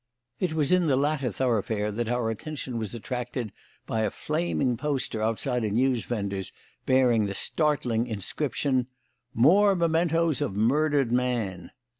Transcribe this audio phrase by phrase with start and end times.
[0.39, 3.51] It was in the latter thoroughfare that our attention was attracted
[3.85, 6.51] by a flaming poster outside a newsvendor's
[6.87, 8.87] bearing the startling inscription:
[9.35, 11.69] "MORE MEMENTOES OF MURDERED MAN."